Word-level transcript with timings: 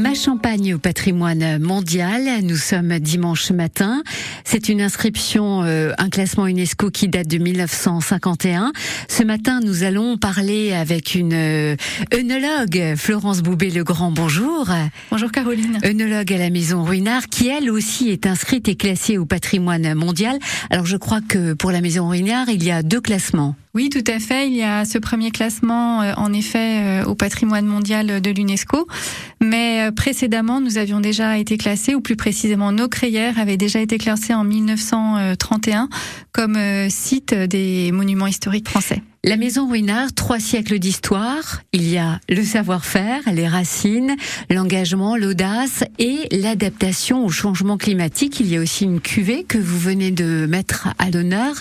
Ma 0.00 0.14
Champagne 0.14 0.72
au 0.74 0.78
patrimoine 0.78 1.58
mondial. 1.58 2.42
Nous 2.42 2.56
sommes 2.56 2.98
dimanche 3.00 3.50
matin. 3.50 4.02
C'est 4.44 4.70
une 4.70 4.80
inscription, 4.80 5.62
euh, 5.62 5.92
un 5.98 6.08
classement 6.08 6.46
UNESCO 6.46 6.90
qui 6.90 7.06
date 7.08 7.28
de 7.28 7.36
1951. 7.36 8.72
Ce 9.08 9.22
matin, 9.22 9.60
nous 9.62 9.82
allons 9.82 10.16
parler 10.16 10.72
avec 10.72 11.14
une 11.14 11.34
euh, 11.34 11.76
œnologue, 12.14 12.94
Florence 12.96 13.42
Boubet-Legrand. 13.42 14.10
Bonjour. 14.10 14.70
Bonjour 15.10 15.30
Caroline. 15.30 15.78
Œnologue 15.84 16.32
à 16.32 16.38
la 16.38 16.48
Maison 16.48 16.82
Ruinard, 16.82 17.26
qui 17.26 17.48
elle 17.48 17.70
aussi 17.70 18.08
est 18.08 18.26
inscrite 18.26 18.68
et 18.68 18.76
classée 18.76 19.18
au 19.18 19.26
patrimoine 19.26 19.92
mondial. 19.92 20.38
Alors 20.70 20.86
je 20.86 20.96
crois 20.96 21.20
que 21.20 21.52
pour 21.52 21.72
la 21.72 21.82
Maison 21.82 22.08
Ruinard, 22.08 22.48
il 22.48 22.64
y 22.64 22.70
a 22.70 22.82
deux 22.82 23.02
classements. 23.02 23.54
Oui, 23.72 23.88
tout 23.88 24.04
à 24.08 24.18
fait. 24.18 24.48
Il 24.48 24.54
y 24.54 24.64
a 24.64 24.84
ce 24.84 24.98
premier 24.98 25.30
classement, 25.30 26.02
euh, 26.02 26.12
en 26.16 26.32
effet, 26.32 27.02
euh, 27.02 27.04
au 27.04 27.14
patrimoine 27.14 27.66
mondial 27.66 28.20
de 28.20 28.30
l'UNESCO. 28.30 28.88
Mais 29.40 29.86
euh, 29.88 29.92
précédemment, 29.92 30.60
nous 30.60 30.76
avions 30.76 31.00
déjà 31.00 31.38
été 31.38 31.56
classés, 31.56 31.94
ou 31.94 32.00
plus 32.00 32.16
précisément, 32.16 32.72
nos 32.72 32.88
crayères 32.88 33.38
avaient 33.38 33.56
déjà 33.56 33.80
été 33.80 33.98
classées 33.98 34.34
en 34.34 34.44
1931 34.44 35.88
comme 36.32 36.58
site 36.88 37.34
des 37.34 37.92
monuments 37.92 38.26
historiques 38.26 38.68
français. 38.68 39.02
La 39.22 39.36
maison 39.36 39.68
Ruinard, 39.68 40.14
trois 40.14 40.40
siècles 40.40 40.78
d'histoire. 40.78 41.60
Il 41.74 41.86
y 41.86 41.98
a 41.98 42.20
le 42.30 42.42
savoir-faire, 42.42 43.20
les 43.30 43.46
racines, 43.46 44.16
l'engagement, 44.48 45.14
l'audace 45.14 45.84
et 45.98 46.26
l'adaptation 46.30 47.26
au 47.26 47.28
changement 47.28 47.76
climatique. 47.76 48.40
Il 48.40 48.48
y 48.48 48.56
a 48.56 48.60
aussi 48.60 48.84
une 48.84 49.02
cuvée 49.02 49.44
que 49.44 49.58
vous 49.58 49.78
venez 49.78 50.10
de 50.10 50.46
mettre 50.46 50.88
à 50.98 51.10
l'honneur. 51.10 51.54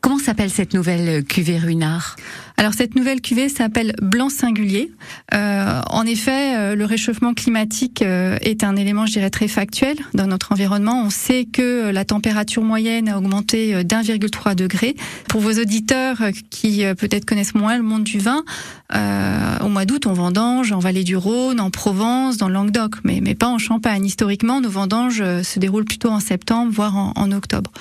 Comment 0.00 0.18
s'appelle 0.18 0.50
cette 0.50 0.74
nouvelle 0.74 1.22
cuvée 1.22 1.58
Ruinard 1.58 2.16
alors 2.56 2.72
cette 2.72 2.94
nouvelle 2.94 3.20
cuvée 3.20 3.48
s'appelle 3.48 3.94
Blanc 4.00 4.28
singulier. 4.28 4.92
Euh, 5.34 5.80
en 5.90 6.06
effet, 6.06 6.56
euh, 6.56 6.76
le 6.76 6.84
réchauffement 6.84 7.34
climatique 7.34 8.00
euh, 8.00 8.38
est 8.42 8.62
un 8.62 8.76
élément, 8.76 9.06
je 9.06 9.12
dirais, 9.12 9.30
très 9.30 9.48
factuel 9.48 9.96
dans 10.14 10.28
notre 10.28 10.52
environnement. 10.52 11.02
On 11.04 11.10
sait 11.10 11.46
que 11.46 11.90
la 11.90 12.04
température 12.04 12.62
moyenne 12.62 13.08
a 13.08 13.18
augmenté 13.18 13.82
d'1,3 13.82 14.54
degré. 14.54 14.94
Pour 15.28 15.40
vos 15.40 15.52
auditeurs 15.52 16.18
qui 16.50 16.84
peut-être 17.08 17.24
connaissent 17.24 17.54
moins 17.54 17.76
le 17.76 17.82
monde 17.82 18.04
du 18.04 18.18
vin, 18.18 18.44
au 18.92 19.68
mois 19.68 19.84
d'août, 19.84 20.06
on 20.06 20.12
vendange 20.12 20.72
en 20.72 20.78
Vallée 20.78 21.04
du 21.04 21.16
Rhône, 21.16 21.58
en 21.60 21.70
Provence, 21.70 22.36
dans 22.36 22.48
le 22.48 22.54
Languedoc, 22.54 22.96
mais, 23.02 23.34
pas 23.34 23.48
en 23.48 23.58
Champagne. 23.58 24.04
Historiquement, 24.04 24.60
nos 24.60 24.68
vendanges 24.68 25.24
se 25.42 25.58
déroulent 25.58 25.84
plutôt 25.84 26.10
en 26.10 26.20
septembre, 26.20 26.70
voire 26.72 26.96
en, 26.96 27.32
octobre. 27.32 27.72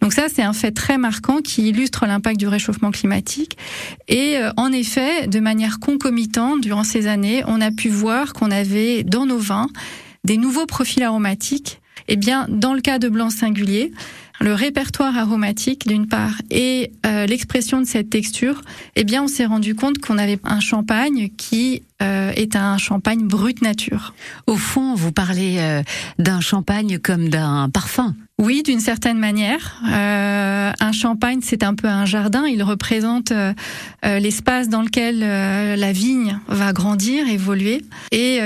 Donc 0.00 0.12
ça, 0.12 0.26
c'est 0.32 0.42
un 0.42 0.54
fait 0.54 0.70
très 0.70 0.96
marquant 0.96 1.38
qui 1.42 1.68
illustre 1.68 2.06
l'impact 2.06 2.38
du 2.38 2.48
réchauffement 2.48 2.90
climatique. 2.90 3.58
Et 4.08 4.22
et 4.22 4.38
euh, 4.38 4.52
en 4.56 4.70
effet, 4.72 5.26
de 5.26 5.40
manière 5.40 5.80
concomitante, 5.80 6.60
durant 6.60 6.84
ces 6.84 7.08
années, 7.08 7.42
on 7.48 7.60
a 7.60 7.72
pu 7.72 7.88
voir 7.88 8.32
qu'on 8.32 8.52
avait 8.52 9.02
dans 9.02 9.26
nos 9.26 9.38
vins 9.38 9.66
des 10.22 10.36
nouveaux 10.36 10.66
profils 10.66 11.02
aromatiques. 11.02 11.80
Eh 12.06 12.16
bien, 12.16 12.46
dans 12.48 12.72
le 12.72 12.80
cas 12.80 12.98
de 12.98 13.08
blanc 13.08 13.30
singulier, 13.30 13.92
le 14.42 14.54
répertoire 14.54 15.16
aromatique 15.16 15.86
d'une 15.86 16.06
part 16.06 16.34
et 16.50 16.92
euh, 17.06 17.26
l'expression 17.26 17.80
de 17.80 17.86
cette 17.86 18.10
texture, 18.10 18.60
eh 18.96 19.04
bien, 19.04 19.22
on 19.22 19.28
s'est 19.28 19.46
rendu 19.46 19.74
compte 19.74 19.98
qu'on 19.98 20.18
avait 20.18 20.38
un 20.44 20.60
champagne 20.60 21.28
qui 21.36 21.82
euh, 22.02 22.32
est 22.36 22.56
un 22.56 22.76
champagne 22.78 23.26
brut 23.26 23.62
nature. 23.62 24.14
Au 24.46 24.56
fond, 24.56 24.94
vous 24.94 25.12
parlez 25.12 25.82
d'un 26.18 26.40
champagne 26.40 26.98
comme 26.98 27.28
d'un 27.28 27.70
parfum. 27.70 28.14
Oui, 28.42 28.64
d'une 28.64 28.80
certaine 28.80 29.20
manière. 29.20 29.80
Euh, 29.88 30.72
un 30.80 30.90
champagne, 30.90 31.38
c'est 31.42 31.62
un 31.62 31.76
peu 31.76 31.86
un 31.86 32.04
jardin. 32.06 32.44
Il 32.44 32.64
représente 32.64 33.30
euh, 33.30 33.52
euh, 34.04 34.18
l'espace 34.18 34.68
dans 34.68 34.82
lequel 34.82 35.20
la 35.20 35.92
vigne 35.92 36.40
va 36.48 36.72
grandir, 36.72 37.28
évoluer. 37.28 37.82
Et 38.10 38.40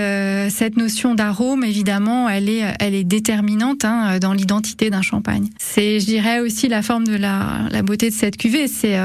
cette 0.50 0.76
notion 0.76 1.14
d'arôme, 1.14 1.64
évidemment, 1.64 2.28
elle 2.28 2.50
est, 2.50 3.04
déterminante 3.04 3.86
hein, 3.86 4.18
dans 4.18 4.34
l'identité 4.34 4.90
d'un 4.90 5.00
champagne. 5.00 5.48
C'est, 5.58 5.98
je 5.98 6.04
dirais 6.04 6.40
aussi, 6.40 6.68
la 6.68 6.82
forme 6.82 7.06
de 7.06 7.16
la, 7.16 7.82
beauté 7.82 8.10
de 8.10 8.14
cette 8.14 8.36
cuvée. 8.36 8.68
C'est 8.68 8.98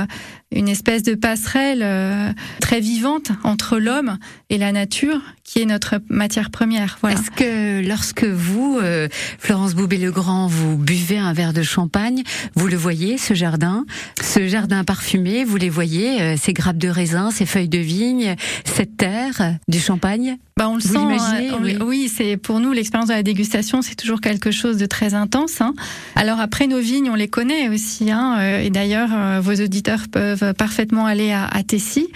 une 0.52 0.68
espèce 0.68 1.04
de 1.04 1.16
passerelle 1.16 2.36
très 2.60 2.82
vivante 2.82 3.32
entre 3.44 3.80
l'homme 3.80 4.18
et 4.50 4.58
la 4.58 4.74
nature, 4.74 5.22
qui 5.52 5.62
est 5.62 5.66
notre 5.66 5.96
matière 6.08 6.50
première. 6.50 6.98
Voilà. 7.02 7.20
Est-ce 7.20 7.30
que 7.30 7.86
lorsque 7.86 8.24
vous, 8.24 8.80
euh, 8.82 9.10
Florence 9.38 9.76
Boubet-Legrand, 9.76 10.48
vous 10.48 10.78
buvez 10.78 11.18
un 11.18 11.34
verre 11.34 11.52
de 11.52 11.62
champagne, 11.62 12.24
vous 12.56 12.68
le 12.68 12.78
voyez, 12.78 13.18
ce 13.18 13.34
jardin, 13.34 13.86
ce 14.22 14.48
jardin 14.48 14.86
parfumé, 14.86 15.44
vous 15.44 15.58
les 15.58 15.68
voyez, 15.68 16.22
euh, 16.22 16.36
ces 16.42 16.54
grappes 16.54 16.78
de 16.78 16.88
raisin, 16.88 17.32
ces 17.32 17.46
feuilles 17.46 17.68
de 17.68 17.80
vigne, 17.80 18.38
cette 18.64 18.96
terre 18.96 19.58
du 19.68 19.82
champagne? 19.82 20.38
Bah 20.56 20.70
on 20.70 20.76
le 20.76 20.82
sent. 20.82 20.98
Hein. 20.98 21.58
oui, 21.62 21.78
oui 21.82 22.10
c'est 22.14 22.38
pour 22.38 22.62
nous 22.62 22.72
l'expérience 22.72 23.10
de 23.10 23.14
la 23.14 23.24
dégustation, 23.24 23.82
c'est 23.82 23.96
toujours 23.96 24.22
quelque 24.22 24.52
chose 24.52 24.78
de 24.78 24.86
très 24.86 25.16
intense. 25.16 25.60
Hein. 25.60 25.74
Alors 26.16 26.40
après 26.40 26.68
nos 26.68 26.80
vignes, 26.80 27.10
on 27.10 27.16
les 27.16 27.28
connaît 27.28 27.68
aussi, 27.68 28.10
hein, 28.10 28.60
et 28.62 28.70
d'ailleurs 28.70 29.42
vos 29.42 29.54
auditeurs 29.54 30.04
peuvent 30.10 30.54
parfaitement 30.54 31.08
aller 31.08 31.32
à, 31.32 31.46
à 31.46 31.64
Tessy. 31.64 32.08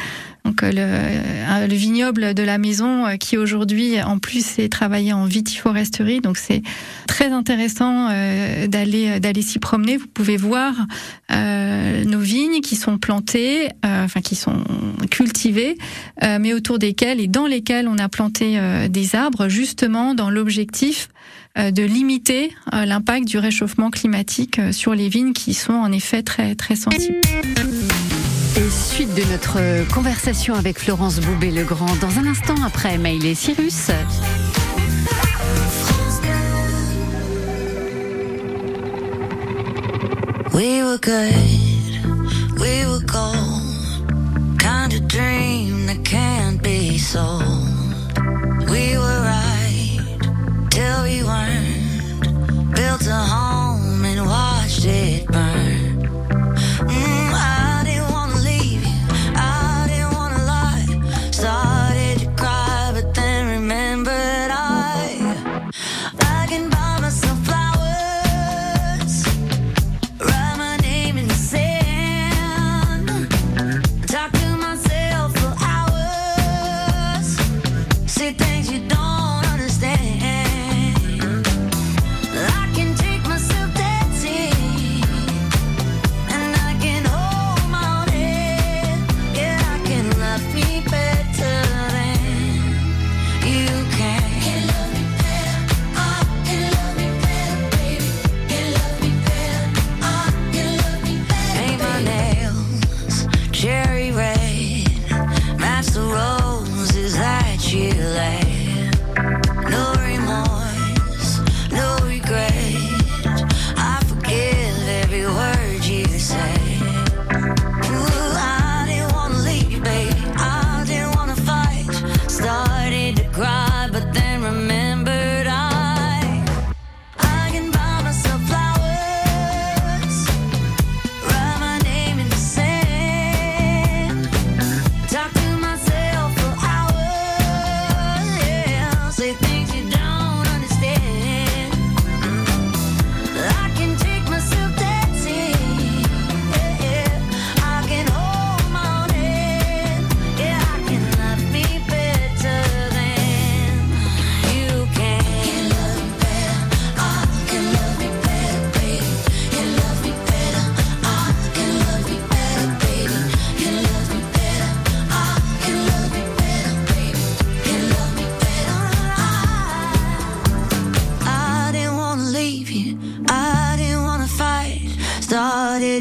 Donc 0.45 0.61
euh, 0.61 0.71
le, 0.71 1.67
le, 1.67 1.75
vignoble 1.75 2.35
de 2.35 2.43
la 2.43 2.59
maison 2.59 3.07
euh, 3.07 3.15
qui 3.15 3.35
aujourd'hui 3.35 4.01
en 4.01 4.19
plus 4.19 4.59
est 4.59 4.69
travaillé 4.71 5.11
en 5.11 5.25
vitiforesterie. 5.25 6.21
Donc 6.21 6.37
c'est 6.37 6.61
très 7.07 7.31
intéressant 7.31 8.09
euh, 8.11 8.67
d'aller 8.67 9.19
d'aller 9.19 9.41
s'y 9.41 9.57
promener. 9.57 9.97
Vous 9.97 10.07
pouvez 10.07 10.37
voir 10.37 10.73
nos 11.29 12.19
vignes 12.19 12.61
qui 12.61 12.75
sont 12.75 12.97
plantées, 12.97 13.69
enfin 13.83 14.21
qui 14.21 14.35
sont 14.35 14.63
cultivées, 15.09 15.75
mais 16.21 16.53
autour 16.53 16.77
desquelles 16.77 17.19
et 17.19 17.27
dans 17.27 17.47
lesquelles 17.47 17.87
on 17.87 17.97
a 17.97 18.07
planté 18.09 18.59
des 18.89 19.15
arbres 19.15 19.47
justement 19.47 20.13
dans 20.13 20.29
l'objectif 20.29 21.09
de 21.57 21.83
limiter 21.83 22.51
l'impact 22.71 23.27
du 23.27 23.37
réchauffement 23.39 23.89
climatique 23.89 24.61
sur 24.71 24.93
les 24.93 25.09
vignes 25.09 25.33
qui 25.33 25.53
sont 25.53 25.73
en 25.73 25.91
effet 25.91 26.21
très 26.21 26.53
très 26.55 26.75
sensibles. 26.75 27.21
Suite 28.95 29.13
de 29.13 29.29
notre 29.29 29.93
conversation 29.93 30.55
avec 30.55 30.79
Florence 30.79 31.19
Boubet-Legrand 31.19 31.97
dans 31.99 32.17
un 32.17 32.27
instant 32.27 32.55
après 32.65 32.97
Mail 32.97 33.25
et 33.25 33.35
Cyrus. 33.35 33.91
Good, 44.87 45.07
dream 45.09 45.87
that 45.87 46.05
can't 46.05 46.63
be. 46.63 46.97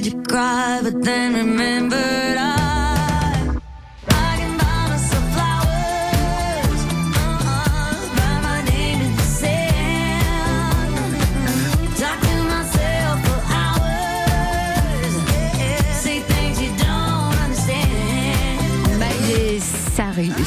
did 0.00 0.06
you 0.06 0.23
cry? 0.23 0.81
But 0.82 1.05
then 1.05 1.35
remembered 1.35 2.37
I. 2.38 2.64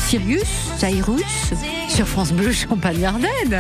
Sirius, 0.08 0.72
Cyrus, 0.78 1.22
sur 1.90 2.08
France 2.08 2.32
Bleu 2.32 2.54
Champagne-Ardenne. 2.54 3.60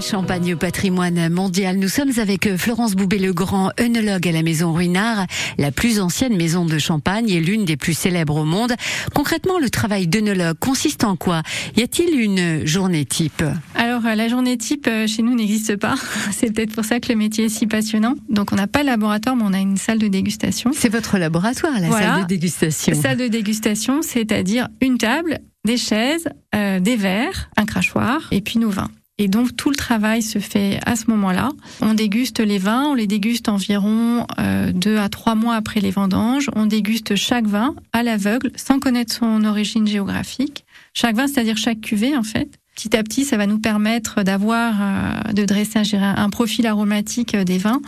Champagne 0.00 0.54
patrimoine 0.54 1.28
mondial. 1.28 1.76
Nous 1.76 1.88
sommes 1.88 2.12
avec 2.18 2.46
euh, 2.46 2.56
Florence 2.56 2.94
Boubet-Legrand, 2.94 3.70
œnologue 3.80 4.28
à 4.28 4.32
la 4.32 4.42
maison 4.42 4.72
Ruinard, 4.72 5.26
la 5.58 5.72
plus 5.72 5.98
ancienne 5.98 6.36
maison 6.36 6.64
de 6.64 6.78
Champagne 6.78 7.28
et 7.28 7.40
l'une 7.40 7.64
des 7.64 7.76
plus 7.76 7.94
célèbres 7.94 8.36
au 8.36 8.44
monde. 8.44 8.74
Concrètement, 9.14 9.58
le 9.58 9.70
travail 9.70 10.06
d'œnologue 10.06 10.56
consiste 10.58 11.04
en 11.04 11.16
quoi? 11.16 11.42
Y 11.76 11.82
a-t-il 11.82 12.20
une 12.20 12.66
journée 12.66 13.04
type? 13.04 13.42
Alors, 13.74 14.06
euh, 14.06 14.14
la 14.14 14.28
journée 14.28 14.56
type 14.56 14.86
euh, 14.86 15.06
chez 15.06 15.22
nous 15.22 15.34
n'existe 15.34 15.76
pas. 15.76 15.96
C'est 16.30 16.52
peut-être 16.54 16.74
pour 16.74 16.84
ça 16.84 17.00
que 17.00 17.08
le 17.08 17.16
métier 17.16 17.46
est 17.46 17.48
si 17.48 17.66
passionnant. 17.66 18.14
Donc, 18.28 18.52
on 18.52 18.56
n'a 18.56 18.68
pas 18.68 18.82
de 18.82 18.86
laboratoire, 18.86 19.34
mais 19.34 19.44
on 19.44 19.52
a 19.52 19.60
une 19.60 19.76
salle 19.76 19.98
de 19.98 20.08
dégustation. 20.08 20.70
C'est 20.74 20.92
votre 20.92 21.18
laboratoire, 21.18 21.72
la 21.80 21.90
salle 21.90 22.22
de 22.22 22.26
dégustation. 22.26 22.94
Salle 23.00 23.18
de 23.18 23.28
dégustation, 23.28 24.02
c'est-à-dire 24.02 24.68
une 24.80 24.96
table, 24.96 25.40
des 25.64 25.76
chaises, 25.76 26.28
des 26.52 26.96
verres, 26.96 27.50
un 27.56 27.66
crachoir 27.66 28.28
et 28.30 28.40
puis 28.40 28.58
nos 28.58 28.70
vins. 28.70 28.90
Et 29.18 29.28
donc 29.28 29.56
tout 29.56 29.70
le 29.70 29.76
travail 29.76 30.22
se 30.22 30.38
fait 30.38 30.78
à 30.86 30.96
ce 30.96 31.10
moment-là. 31.10 31.50
On 31.80 31.94
déguste 31.94 32.40
les 32.40 32.58
vins, 32.58 32.84
on 32.86 32.94
les 32.94 33.06
déguste 33.06 33.48
environ 33.48 34.26
euh, 34.38 34.70
deux 34.72 34.98
à 34.98 35.08
trois 35.08 35.34
mois 35.34 35.56
après 35.56 35.80
les 35.80 35.90
vendanges. 35.90 36.50
On 36.54 36.66
déguste 36.66 37.16
chaque 37.16 37.46
vin 37.46 37.74
à 37.92 38.02
l'aveugle, 38.02 38.52
sans 38.56 38.78
connaître 38.78 39.12
son 39.12 39.44
origine 39.44 39.86
géographique. 39.86 40.64
Chaque 40.94 41.16
vin, 41.16 41.26
c'est-à-dire 41.26 41.56
chaque 41.56 41.80
cuvée 41.80 42.16
en 42.16 42.22
fait. 42.22 42.58
Petit 42.78 42.96
à 42.96 43.02
petit, 43.02 43.24
ça 43.24 43.36
va 43.36 43.46
nous 43.46 43.58
permettre 43.58 44.22
d'avoir, 44.22 44.74
euh, 44.80 45.32
de 45.32 45.44
dresser 45.44 45.80
un, 45.96 46.14
un, 46.16 46.30
profil 46.30 46.64
aromatique 46.64 47.34
euh, 47.34 47.42
des 47.42 47.58
vins 47.58 47.80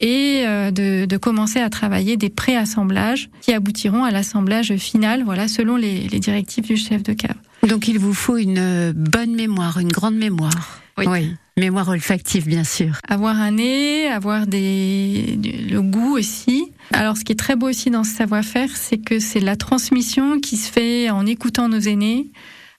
et 0.00 0.42
euh, 0.46 0.70
de, 0.70 1.16
commencer 1.16 1.60
à 1.60 1.70
travailler 1.70 2.18
des 2.18 2.28
pré-assemblages 2.28 3.30
qui 3.40 3.54
aboutiront 3.54 4.04
à 4.04 4.10
l'assemblage 4.10 4.76
final, 4.76 5.22
voilà, 5.24 5.48
selon 5.48 5.76
les 5.76 6.08
directives 6.08 6.66
du 6.66 6.76
chef 6.76 7.02
de 7.02 7.14
cave. 7.14 7.36
Donc 7.66 7.88
il 7.88 7.98
vous 7.98 8.12
faut 8.12 8.36
une 8.36 8.92
bonne 8.92 9.34
mémoire, 9.34 9.78
une 9.78 9.88
grande 9.88 10.16
mémoire. 10.16 10.73
Oui. 10.98 11.34
Mémoire 11.56 11.88
olfactive, 11.88 12.48
bien 12.48 12.64
sûr. 12.64 12.98
Avoir 13.08 13.40
un 13.40 13.52
nez, 13.52 14.08
avoir 14.08 14.48
des, 14.48 15.38
le 15.70 15.80
goût 15.82 16.16
aussi. 16.16 16.72
Alors, 16.92 17.16
ce 17.16 17.24
qui 17.24 17.30
est 17.30 17.38
très 17.38 17.54
beau 17.54 17.68
aussi 17.68 17.90
dans 17.90 18.02
ce 18.02 18.10
savoir-faire, 18.10 18.76
c'est 18.76 18.98
que 18.98 19.20
c'est 19.20 19.38
la 19.38 19.54
transmission 19.54 20.40
qui 20.40 20.56
se 20.56 20.70
fait 20.70 21.10
en 21.10 21.26
écoutant 21.26 21.68
nos 21.68 21.78
aînés, 21.78 22.32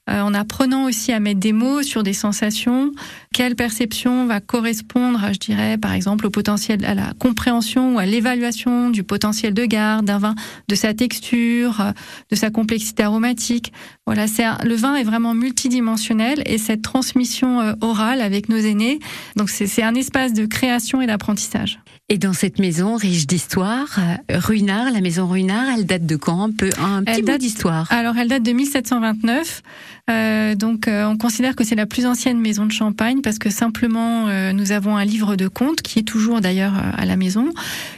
en 0.08 0.34
apprenant 0.34 0.86
aussi 0.86 1.12
à 1.12 1.20
mettre 1.20 1.40
des 1.40 1.54
mots 1.54 1.82
sur 1.82 2.04
des 2.04 2.14
sensations, 2.14 2.92
quelle 3.34 3.56
perception 3.56 4.28
va 4.28 4.40
correspondre, 4.40 5.20
je 5.34 5.40
dirais, 5.40 5.78
par 5.78 5.94
exemple, 5.94 6.28
au 6.28 6.30
potentiel, 6.30 6.86
à 6.86 6.94
la 6.94 7.14
compréhension 7.20 7.96
ou 7.96 8.00
à 8.00 8.06
l'évaluation 8.06 8.90
du 8.90 9.04
potentiel 9.04 9.54
de 9.54 9.66
garde 9.66 10.06
d'un 10.06 10.20
vin, 10.20 10.36
de 10.68 10.76
sa 10.76 10.94
texture, 10.94 11.82
euh, 11.82 11.92
de 12.32 12.36
sa 12.36 12.50
complexité 12.50 13.04
aromatique. 13.04 13.74
Voilà, 14.06 14.28
c'est 14.28 14.46
le 14.64 14.76
vin 14.76 14.96
est 14.96 15.04
vraiment 15.04 15.34
multidimensionnel 15.34 16.44
et 16.46 16.58
cette 16.58 16.82
transmission 16.82 17.62
euh, 17.62 17.74
orale 17.82 18.22
avec 18.22 18.50
nos 18.50 18.58
aînés, 18.58 19.00
donc 19.36 19.50
c'est 19.50 19.84
un 19.84 19.96
espace 19.96 20.34
de 20.34 20.46
création 20.46 21.02
et 21.02 21.08
d'apprentissage. 21.08 21.80
Et 22.08 22.20
dans 22.20 22.34
cette 22.34 22.60
maison 22.60 22.98
riche 22.98 23.26
d'histoire, 23.26 24.00
Ruinard, 24.30 24.92
la 24.92 25.02
maison 25.02 25.26
Ruinard, 25.26 25.70
elle 25.76 25.88
date 25.88 26.06
de 26.06 26.16
quand? 26.16 26.44
Un 26.44 26.52
peu, 26.52 26.70
un 26.80 27.04
petit 27.04 27.24
peu 27.24 27.40
d'histoire. 27.40 27.92
Alors, 27.92 28.16
elle 28.18 28.28
date 28.28 28.44
de 28.44 28.52
1729. 28.52 29.64
Euh, 30.08 30.54
donc 30.54 30.88
euh, 30.88 31.08
on 31.08 31.18
considère 31.18 31.56
que 31.56 31.64
c'est 31.64 31.74
la 31.74 31.88
plus 31.88 32.06
ancienne 32.06 32.40
maison 32.40 32.68
de 32.68 32.72
Champagne 32.72 33.22
parce 33.22 33.40
que 33.40 33.50
simplement 33.50 34.28
euh, 34.28 34.54
nous 34.54 34.72
avons 34.72 34.98
un 34.98 35.04
livre 35.04 35.36
de 35.36 35.48
compte 35.48 35.82
qui 35.82 35.98
est 35.98 36.04
toujours 36.04 36.42
d'ailleurs 36.42 36.74
à 36.96 37.06
la 37.06 37.16
maison 37.16 37.52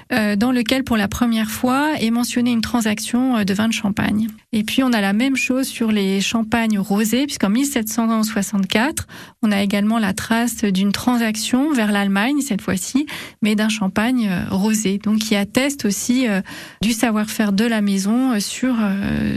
dans 0.10 0.54
lequel 0.54 0.86
pour 0.86 0.96
la 0.96 1.10
première 1.10 1.50
fois 1.50 2.00
est 2.00 2.12
mentionnée 2.12 2.54
une 2.54 2.62
transaction 2.62 3.44
de 3.44 3.54
vin 3.54 3.68
de 3.68 3.74
Champagne. 3.74 4.28
Et 4.54 4.64
puis 4.64 4.82
on 4.82 4.94
a 4.94 5.02
la 5.02 5.12
même 5.12 5.36
chose 5.36 5.68
sur 5.68 5.92
les 5.92 6.22
champagnes 6.22 6.80
rosés 6.80 7.26
puisqu'en 7.26 7.50
1764 7.50 9.06
on 9.44 9.52
a 9.52 9.62
également 9.62 10.00
la 10.00 10.14
trace 10.14 10.64
d'une 10.64 10.94
transaction 10.94 11.74
vers 11.74 11.92
l'Allemagne 11.92 12.40
cette 12.40 12.62
fois-ci 12.62 13.06
mais 13.42 13.56
d'un 13.56 13.68
champagne 13.68 13.97
rosé 14.50 14.98
donc 14.98 15.20
qui 15.20 15.36
atteste 15.36 15.86
aussi 15.86 16.28
du 16.82 16.94
savoir-faire 16.94 17.52
de 17.52 17.66
la 17.66 17.82
maison 17.82 18.40
sur 18.40 18.76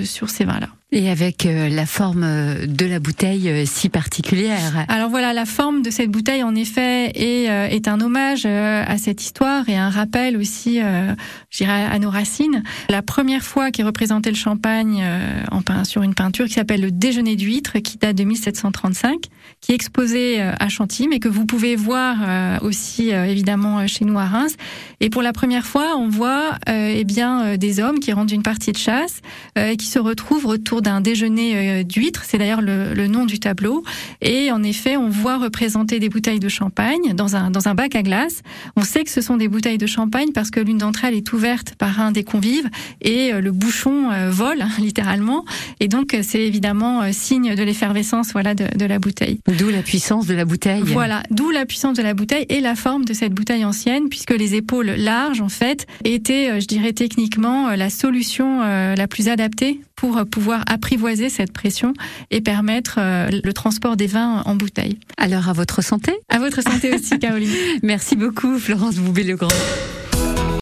sur 0.04 0.30
ces 0.30 0.44
vins-là. 0.44 0.68
Et 0.92 1.08
avec 1.08 1.46
euh, 1.46 1.68
la 1.68 1.86
forme 1.86 2.24
euh, 2.24 2.66
de 2.66 2.84
la 2.84 2.98
bouteille 2.98 3.48
euh, 3.48 3.62
si 3.64 3.88
particulière. 3.88 4.86
Alors 4.88 5.08
voilà, 5.08 5.32
la 5.32 5.46
forme 5.46 5.82
de 5.82 5.90
cette 5.90 6.10
bouteille, 6.10 6.42
en 6.42 6.56
effet, 6.56 7.12
est, 7.14 7.86
un 7.86 8.00
hommage 8.00 8.44
à 8.44 8.98
cette 8.98 9.22
histoire 9.22 9.68
et 9.68 9.76
un 9.76 9.88
rappel 9.88 10.36
aussi, 10.36 10.80
je 10.80 11.56
dirais, 11.56 11.86
à 11.90 11.98
nos 11.98 12.10
racines. 12.10 12.62
La 12.88 13.02
première 13.02 13.42
fois 13.42 13.70
qu'est 13.70 13.82
représenté 13.82 14.30
le 14.30 14.36
champagne 14.36 15.02
en 15.50 15.84
sur 15.84 16.02
une 16.02 16.14
peinture 16.14 16.46
qui 16.46 16.54
s'appelle 16.54 16.82
le 16.82 16.90
Déjeuner 16.90 17.36
d'huître, 17.36 17.78
qui 17.78 17.96
date 17.96 18.16
de 18.16 18.24
1735, 18.24 19.18
qui 19.60 19.72
est 19.72 19.74
exposé 19.74 20.40
à 20.42 20.68
Chantilly, 20.68 21.08
mais 21.08 21.18
que 21.20 21.28
vous 21.28 21.46
pouvez 21.46 21.74
voir 21.74 22.62
aussi 22.62 23.10
évidemment 23.10 23.86
chez 23.86 24.04
nous 24.04 24.18
à 24.18 24.26
Reims. 24.26 24.56
Et 25.00 25.08
pour 25.08 25.22
la 25.22 25.32
première 25.32 25.64
fois, 25.64 25.96
on 25.96 26.08
voit 26.08 26.58
eh 26.66 27.04
bien 27.04 27.56
des 27.56 27.80
hommes 27.80 27.98
qui 27.98 28.12
rendent 28.12 28.30
une 28.30 28.42
partie 28.42 28.72
de 28.72 28.78
chasse 28.78 29.20
et 29.56 29.76
qui 29.76 29.86
se 29.86 29.98
retrouvent 29.98 30.46
autour 30.46 30.79
d'un 30.82 31.00
déjeuner 31.00 31.80
euh, 31.80 31.82
d'huîtres. 31.82 32.22
C'est 32.24 32.38
d'ailleurs 32.38 32.62
le, 32.62 33.06
nom 33.06 33.24
du 33.24 33.40
tableau. 33.40 33.82
Et 34.20 34.52
en 34.52 34.62
effet, 34.62 34.96
on 34.96 35.08
voit 35.08 35.38
représenter 35.38 35.98
des 35.98 36.08
bouteilles 36.08 36.38
de 36.38 36.48
champagne 36.48 37.14
dans 37.14 37.34
un, 37.34 37.50
dans 37.50 37.68
un 37.68 37.74
bac 37.74 37.94
à 37.94 38.02
glace. 38.02 38.42
On 38.76 38.82
sait 38.82 39.04
que 39.04 39.10
ce 39.10 39.20
sont 39.20 39.36
des 39.36 39.48
bouteilles 39.48 39.78
de 39.78 39.86
champagne 39.86 40.32
parce 40.32 40.50
que 40.50 40.60
l'une 40.60 40.78
d'entre 40.78 41.04
elles 41.04 41.14
est 41.14 41.32
ouverte 41.32 41.74
par 41.76 42.00
un 42.00 42.12
des 42.12 42.24
convives 42.24 42.68
et 43.00 43.32
euh, 43.32 43.40
le 43.40 43.52
bouchon 43.52 44.10
euh, 44.10 44.30
vole 44.30 44.62
littéralement. 44.78 45.44
Et 45.80 45.88
donc, 45.88 46.16
c'est 46.22 46.40
évidemment 46.40 47.12
signe 47.12 47.54
de 47.54 47.62
l'effervescence 47.62 48.32
voilà, 48.32 48.54
de, 48.54 48.66
de 48.76 48.84
la 48.84 48.98
bouteille. 48.98 49.40
D'où 49.58 49.70
la 49.70 49.82
puissance 49.82 50.26
de 50.26 50.34
la 50.34 50.44
bouteille. 50.44 50.82
Voilà, 50.84 51.22
d'où 51.30 51.50
la 51.50 51.66
puissance 51.66 51.96
de 51.96 52.02
la 52.02 52.14
bouteille 52.14 52.46
et 52.48 52.60
la 52.60 52.74
forme 52.74 53.04
de 53.04 53.14
cette 53.14 53.32
bouteille 53.32 53.64
ancienne, 53.64 54.08
puisque 54.08 54.32
les 54.32 54.54
épaules 54.54 54.90
larges, 54.90 55.40
en 55.40 55.48
fait, 55.48 55.86
étaient, 56.04 56.60
je 56.60 56.66
dirais 56.66 56.92
techniquement, 56.92 57.70
la 57.70 57.90
solution 57.90 58.60
la 58.60 59.06
plus 59.08 59.28
adaptée 59.28 59.80
pour 60.00 60.24
pouvoir 60.24 60.64
apprivoiser 60.66 61.28
cette 61.28 61.52
pression 61.52 61.92
et 62.30 62.40
permettre 62.40 62.96
euh, 62.98 63.28
le 63.44 63.52
transport 63.52 63.96
des 63.96 64.06
vins 64.06 64.42
en 64.46 64.54
bouteille. 64.54 64.98
Alors 65.18 65.50
à 65.50 65.52
votre 65.52 65.82
santé 65.82 66.14
À 66.30 66.38
votre 66.38 66.62
santé 66.62 66.94
aussi, 66.94 67.18
Caroline. 67.18 67.52
Merci 67.82 68.16
beaucoup, 68.16 68.58
Florence 68.58 68.96
Boubé-Legrand. 68.96 69.48